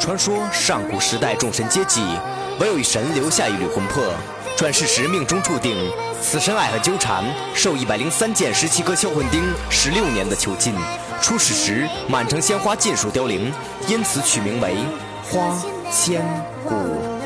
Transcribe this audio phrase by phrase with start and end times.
[0.00, 2.00] 传说上古时代众神皆寂，
[2.58, 4.02] 唯有一神留下一缕魂魄。
[4.56, 5.76] 转世时命中注定，
[6.20, 7.22] 此神爱恨纠缠，
[7.54, 10.74] 受一百零三件十七颗销魂钉十六年的囚禁。
[11.22, 13.52] 出世时满城鲜花尽数凋零，
[13.86, 14.74] 因此取名为
[15.30, 15.56] 花
[15.92, 16.24] 千
[16.64, 17.17] 骨。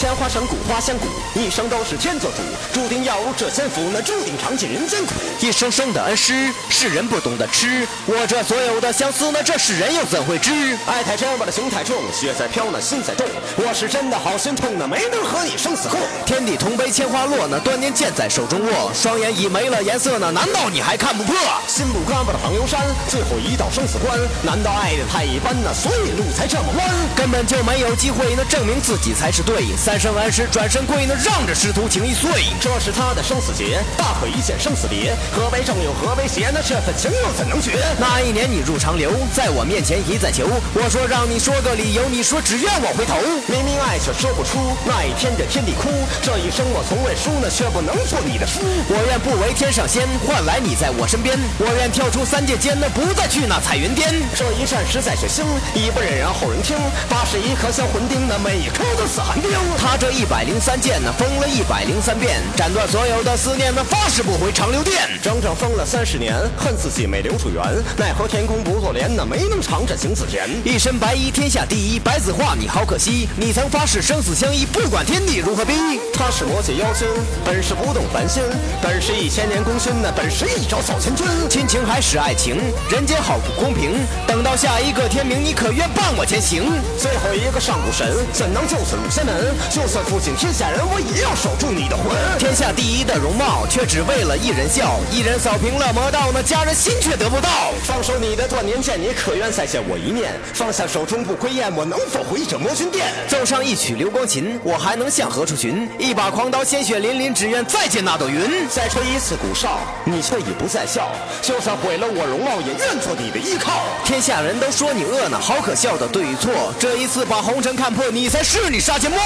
[0.00, 1.04] 千花生骨花香骨，
[1.38, 2.38] 一生都是天作主，
[2.72, 5.12] 注定要入这仙府，那注定尝尽人间苦。
[5.40, 7.86] 一声声的恩师，世人不懂得吃。
[8.06, 10.52] 我这所有的相思，那这世人又怎会知？
[10.86, 13.26] 爱太真，我的情太重，雪在飘，那心在动。
[13.58, 15.98] 我是真的好心痛，那没能和你生死斗。
[16.24, 18.90] 天地同悲，千花落，那端年剑在手中握。
[18.94, 21.36] 双眼已没了颜色，那难道你还看不破？
[21.68, 24.18] 心不甘，我的朋友山，最后一道生死关。
[24.42, 26.88] 难道爱的太一般，那所以路才这么弯？
[27.14, 29.60] 根本就没有机会，那证明自己才是对。
[29.90, 32.30] 三生顽石转身跪，那让这师徒情谊碎。
[32.60, 35.16] 这是他的生死劫，大可一见生死别。
[35.34, 36.48] 何为正又何为邪？
[36.54, 37.72] 那这份情又怎能绝？
[37.98, 43.18] 那一年你入长流，在我面前一再求，我说让你说个理由，你说只愿我回头。
[43.50, 45.90] 明明爱却说不出，那一天这天地哭。
[46.22, 48.62] 这一生我从未输，那却不能做你的夫。
[48.62, 51.36] 我愿不为天上仙，换来你在我身边。
[51.58, 54.14] 我愿跳出三界间，那不再去那彩云巅。
[54.38, 55.42] 这一战实在血腥，
[55.74, 56.78] 已不忍让后人听。
[57.08, 59.50] 八十一颗销魂钉，那每一颗都似寒冰。
[59.80, 65.08] 他这一百零三剑，呢封了一百零三遍，斩断所有的思念，呢发誓不回长留殿。
[65.22, 67.64] 整整封了三十年，恨自己没留住缘，
[67.96, 70.46] 奈何天空不作莲，呢没能长这行子田。
[70.66, 73.26] 一身白衣，天下第一，白子画你好可惜。
[73.38, 75.72] 你曾发誓生死相依，不管天地如何逼。
[76.12, 77.08] 他是魔界妖精，
[77.42, 78.42] 本是不动凡心，
[78.82, 81.26] 本是一千年功勋，那本是一招扫千军。
[81.48, 84.06] 亲情还是爱情，人间好不公平。
[84.26, 86.70] 等到下一个天明，你可愿伴我前行？
[86.98, 89.54] 最后一个上古神，怎能就此入仙门？
[89.68, 92.16] 就算负尽天下人，我也要守住你的魂。
[92.38, 94.98] 天下第一的容貌，却只为了一人笑。
[95.12, 97.48] 一人扫平了魔道，那家人心却得不到。
[97.84, 100.32] 放手你的断念剑，你可愿再见我一面？
[100.54, 103.06] 放下手中不归雁，我能否回这魔君殿？
[103.28, 105.88] 奏上一曲流光琴，我还能向何处寻？
[105.98, 108.68] 一把狂刀，鲜血淋淋，只愿再见那朵云。
[108.68, 111.10] 再吹一次鼓哨，你却已不再笑。
[111.42, 113.79] 就算毁了我容貌，也愿做你的依靠。
[114.20, 116.52] 天下人都说你饿呢，好可笑的对与错。
[116.78, 119.18] 这一次把红尘看破，你才是你杀阡陌。